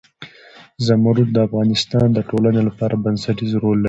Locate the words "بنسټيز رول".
3.03-3.77